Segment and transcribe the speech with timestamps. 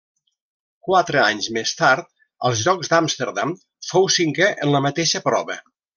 [0.87, 2.09] Quatre anys més tard,
[2.49, 3.53] als Jocs d'Amsterdam,
[3.91, 5.61] fou cinquè en la mateixa prova.